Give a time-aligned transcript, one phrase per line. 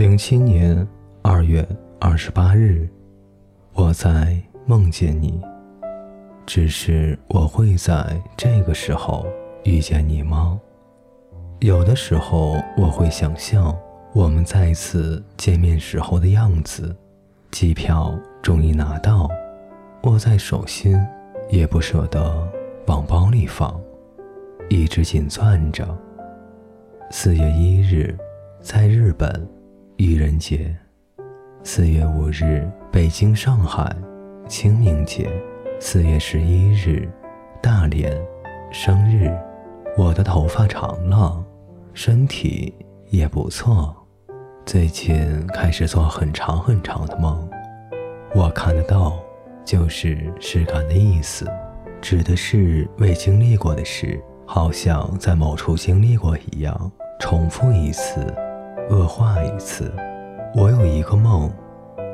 [0.00, 0.88] 零七年
[1.20, 1.62] 二月
[2.00, 2.88] 二十八日，
[3.74, 4.34] 我在
[4.64, 5.38] 梦见你。
[6.46, 9.26] 只是我会在这个时候
[9.62, 10.58] 遇见你吗？
[11.58, 13.78] 有的时候我会想象
[14.14, 16.96] 我们再次见面时候的样子。
[17.50, 19.28] 机票终于拿到，
[20.04, 20.98] 握在手心，
[21.50, 22.50] 也不舍得
[22.86, 23.78] 往包里放，
[24.70, 25.86] 一直紧攥着。
[27.10, 28.16] 四月一日，
[28.62, 29.46] 在日本，
[30.00, 30.74] 愚人节；
[31.62, 33.94] 四月五日，北京、上海，
[34.48, 35.26] 清明节；
[35.78, 37.06] 四月十一日，
[37.60, 38.10] 大连，
[38.72, 39.30] 生日。
[39.98, 41.44] 我的头发长了，
[41.92, 42.72] 身体
[43.10, 43.94] 也不错。
[44.64, 47.46] 最近开始做很长很长的梦，
[48.34, 49.20] 我看得到，
[49.66, 51.46] 就是实感的意思，
[52.00, 58.34] 指的是未经历过的事，好像在某处经历过一样，重复一次，
[58.90, 59.92] 恶化一次。
[60.54, 61.50] 我有一个梦，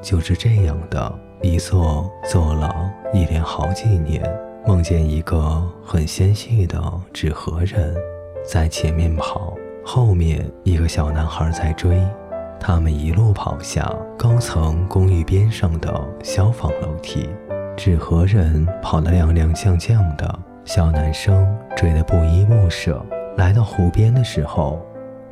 [0.00, 4.22] 就是这样的，一做做了一连好几年，
[4.64, 6.80] 梦见一个很纤细的
[7.12, 7.94] 纸盒人，
[8.46, 9.52] 在前面跑，
[9.84, 12.00] 后面一个小男孩在追。
[12.60, 17.28] 他们一路跑下高层公寓边上的消防楼梯，
[17.76, 23.04] 纸盒人跑得踉踉跄跄的，小男生追得不依不舍。
[23.38, 24.78] 来到湖边的时候，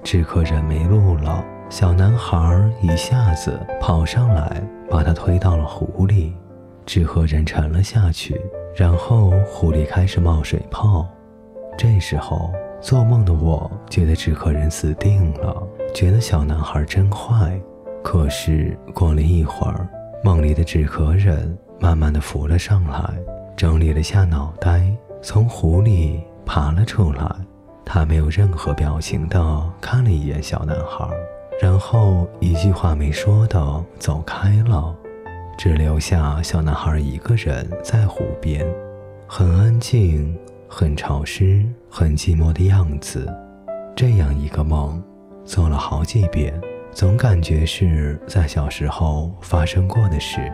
[0.02, 6.34] 纸壳人没路了，小男孩一下子跑上来，把他推到了湖里，
[6.86, 8.41] 纸盒人沉了下去，
[8.74, 11.06] 然后湖里开始冒水泡。
[11.76, 12.50] 这时候。
[12.80, 17.60] 做梦的我觉得纸壳人死定了，觉得小男孩真坏。
[18.04, 19.88] 可是过了一会儿，
[20.22, 23.12] 梦里的纸壳人慢慢的浮了上来，
[23.56, 24.88] 整理了下脑袋，
[25.20, 27.26] 从湖里爬了出来。
[27.89, 31.09] 他没有任何表情的看了一眼小男孩，
[31.60, 34.94] 然后一句话没说的走开了，
[35.56, 38.65] 只留下小男孩一个人在湖边，
[39.26, 40.38] 很安静。
[40.71, 43.26] 很潮湿、很寂寞的样子，
[43.97, 45.03] 这样一个梦，
[45.43, 46.53] 做了好几遍，
[46.93, 50.53] 总感觉是在小时候发生过的事。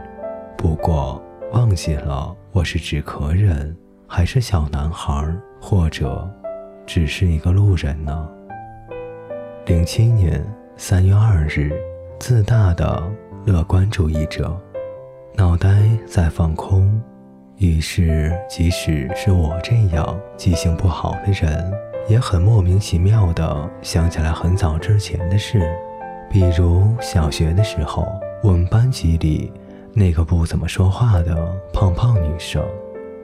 [0.57, 1.21] 不过
[1.53, 5.27] 忘记了我是纸壳人，还是小男孩，
[5.61, 6.31] 或者
[6.87, 8.29] 只是一个路人呢？
[9.67, 10.45] 零七年
[10.77, 11.73] 三月二日，
[12.19, 13.03] 自大的
[13.47, 14.55] 乐观主义者，
[15.35, 17.01] 脑袋在放空。
[17.57, 21.73] 于是，即使是我这样记性不好的人，
[22.09, 25.63] 也很莫名其妙地想起来很早之前的事，
[26.31, 28.07] 比如小学的时候，
[28.43, 29.51] 我们班级里
[29.95, 31.35] 那个不怎么说话的
[31.73, 32.63] 胖胖女生；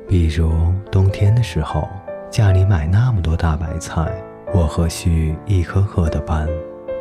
[0.08, 0.50] 比如
[0.90, 1.86] 冬天的时候，
[2.30, 4.08] 家里买那么多大白菜，
[4.54, 6.46] 我何须一颗颗的搬；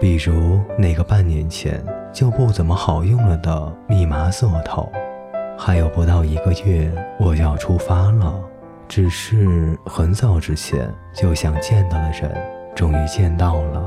[0.01, 4.91] 比如那个半年前就不怎么好用了的密码锁头。
[5.55, 8.33] 还有不到一个月，我就要出发了。
[8.87, 12.35] 只是很早之前就想见到的人，
[12.73, 13.85] 终于见到了。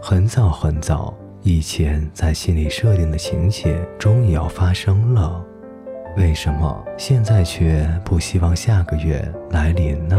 [0.00, 1.12] 很早很早
[1.42, 5.44] 以前，在心里设定的情节，终于要发生了。
[6.16, 10.16] 为什么现在却不希望下个月来临呢？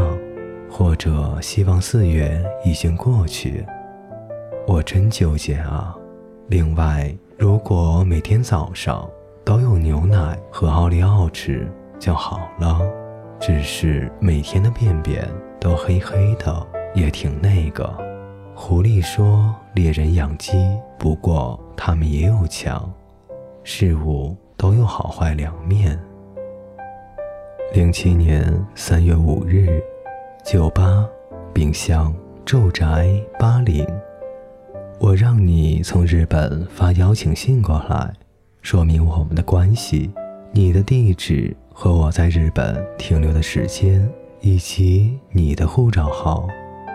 [0.69, 3.65] 或者希望四月已经过去？
[4.67, 5.95] 我真纠结啊。
[6.47, 9.09] 另外，如果每天早上。
[9.45, 12.79] 都有牛奶和奥利奥吃就好了，
[13.39, 15.27] 只是每天的便便
[15.59, 17.91] 都黑黑的，也挺那个。
[18.53, 20.51] 狐狸说：“猎人养鸡，
[20.99, 22.93] 不过他们也有枪。
[23.63, 25.99] 事物都有好坏两面。”
[27.73, 29.81] 零七年三月五日，
[30.51, 31.07] 酒吧、
[31.53, 32.11] 冰箱、
[32.43, 33.85] 住宅、巴黎。
[34.99, 38.11] 我让你从日本发邀请信过来。
[38.63, 40.09] 说明我们的关系，
[40.51, 44.11] 你的地址和我在日本停留的时间，
[44.41, 46.47] 以及你的护照号，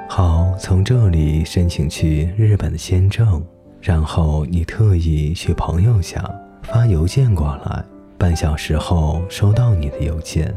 [0.09, 3.41] 好从这里申请去日本的签证。
[3.81, 6.29] 然后你特意去朋友家
[6.65, 7.85] 发邮件过来，
[8.19, 10.53] 半小时后收到你的邮件。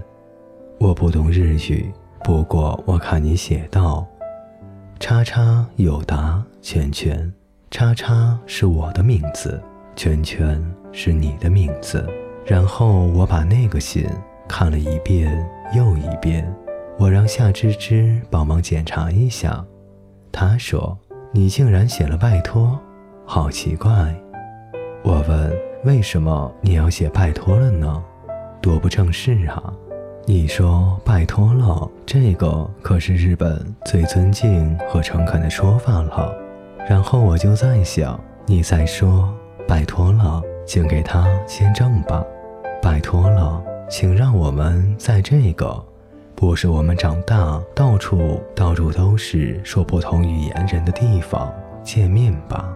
[0.80, 1.92] 我不懂日语，
[2.28, 4.06] 不过我看你写道：
[5.00, 7.32] 叉叉有达圈圈，
[7.72, 9.64] 叉叉是我的名字，
[9.96, 10.62] 圈圈。
[10.92, 12.06] 是你的名字，
[12.46, 14.06] 然后我把那个信
[14.46, 16.54] 看了一遍又一遍。
[16.98, 19.64] 我让夏芝芝帮忙检查一下，
[20.30, 20.98] 她说
[21.32, 22.78] ：“你竟然写了拜托，
[23.26, 24.14] 好奇怪。”
[25.02, 28.04] 我问：“为什么你要写拜托了呢？
[28.62, 29.74] 多不正式啊！”
[30.30, 36.36] 你说：“拜托了，这个可是日本最尊敬和诚恳的说法了。”
[36.86, 39.34] 然后我就在想，你在说。
[39.66, 42.22] 拜托了，请给他签证吧。
[42.82, 45.82] 拜托了，请让我们在这个
[46.36, 51.50] 不是我们长大、到处到处都是说不同语言人的地方
[51.84, 52.68] 见面吧。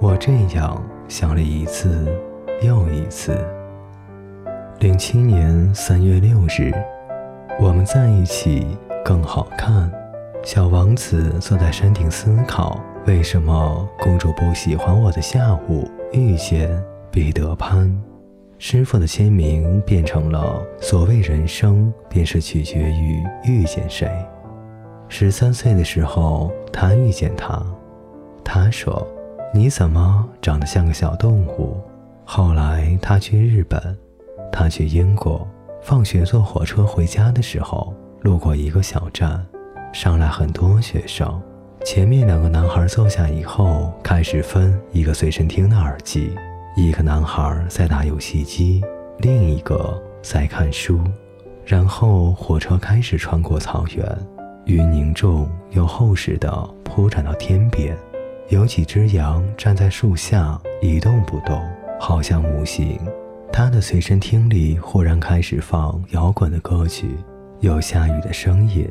[0.00, 2.10] 我这样想了一次
[2.62, 3.36] 又一次。
[4.80, 6.72] 零七年三月六日，
[7.60, 8.66] 我们在一起
[9.04, 9.90] 更好看。
[10.42, 16.70] 小王子坐在山顶思考：为什么公主不喜欢我的下午遇见
[17.10, 17.90] 彼得潘？
[18.58, 24.10] 师傅的签名变成了：所谓人生，便是取决于遇见谁。
[25.08, 27.62] 十三岁的时候，他遇见他，
[28.42, 29.06] 他说
[29.54, 31.76] ：“你怎么长得像个小动物？”
[32.26, 33.96] 后来他去日本，
[34.54, 35.46] 他去英国。
[35.82, 39.44] 放学坐火车回家的时候，路过一个小站。
[39.92, 41.42] 上来很多学生，
[41.84, 46.32] 前面两个男孩坐下以后，开始分一个随身听的耳机，
[46.76, 48.82] 一个男孩在打游戏机，
[49.18, 51.00] 另一个在看书。
[51.66, 54.06] 然后火车开始穿过草原，
[54.66, 56.50] 云凝重又厚实的
[56.84, 57.96] 铺展到天边，
[58.48, 61.60] 有几只羊站在树下一动不动，
[62.00, 62.98] 好像无形。
[63.52, 67.16] 他的随身听里忽然开始放摇滚的歌曲，
[67.60, 68.88] 有下雨的声音。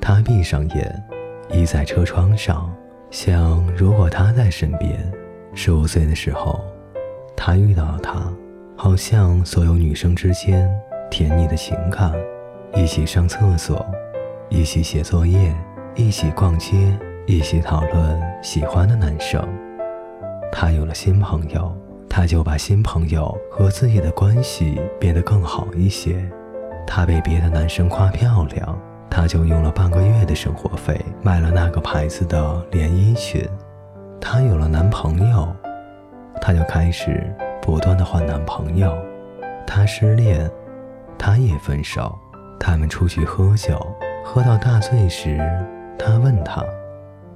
[0.00, 1.02] 他闭上眼，
[1.50, 2.72] 倚在车窗上，
[3.10, 4.98] 想：如果他在身边，
[5.54, 6.60] 十五岁的时候，
[7.36, 8.32] 他遇到了他，
[8.76, 10.68] 好像所有女生之间
[11.10, 12.12] 甜蜜的情感，
[12.74, 13.86] 一起上厕所，
[14.48, 15.54] 一起写作业，
[15.94, 16.76] 一起逛街，
[17.26, 19.40] 一起讨论喜欢的男生。
[20.50, 21.72] 他有了新朋友，
[22.10, 26.22] 他就把新朋友和自己的关系变得更好一些。
[26.86, 28.78] 他被别的男生夸漂亮。
[29.12, 33.44] 他就用了半个月的生活费买了那个牌子的连衣裙。
[34.20, 35.48] 她有了男朋友，
[36.40, 37.28] 她就开始
[37.60, 38.96] 不断的换男朋友。
[39.66, 40.48] 她失恋，
[41.18, 42.16] 他也分手。
[42.60, 43.84] 他们出去喝酒，
[44.24, 45.40] 喝到大醉时，
[45.98, 46.64] 他问她：“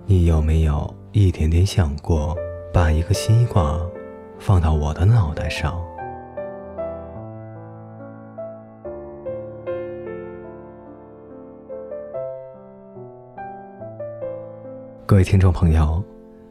[0.07, 2.37] 你有没有一点点想过
[2.73, 3.81] 把一个西瓜
[4.39, 5.81] 放到我的脑袋上？”
[15.07, 16.03] 各位听众朋友，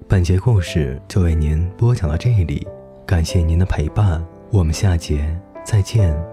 [0.08, 2.66] 本节故事就为您播讲到这里，
[3.06, 6.33] 感谢您的陪伴，我们下节再见。